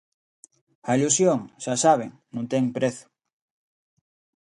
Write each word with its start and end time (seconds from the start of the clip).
A 0.89 0.91
ilusión, 0.97 1.39
xa 1.63 1.73
saben, 1.85 2.09
non 2.35 2.45
ten 2.51 2.63
prezo. 2.77 3.05